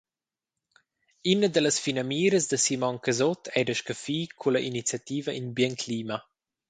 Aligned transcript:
Ina 1.33 1.49
dallas 1.57 1.77
finamiras 1.87 2.45
da 2.53 2.59
Simon 2.65 2.97
Casutt 3.05 3.45
ei 3.57 3.63
da 3.67 3.75
scaffir 3.79 4.29
culla 4.39 4.59
iniziativa 4.69 5.31
in 5.39 5.45
bien 5.57 5.73
clima. 5.83 6.17